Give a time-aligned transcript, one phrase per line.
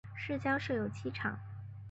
[0.15, 1.39] 市郊设有机场。